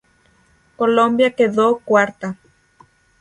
Colombia 0.77 1.35
quedó 1.35 1.77
cuarta. 1.85 2.35